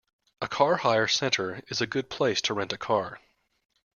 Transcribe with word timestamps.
A 0.41 0.47
car 0.47 0.77
hire 0.77 1.07
centre 1.07 1.61
is 1.67 1.79
a 1.79 1.85
good 1.85 2.09
place 2.09 2.41
to 2.41 2.55
rent 2.55 2.73
a 2.73 2.77
car 2.79 3.19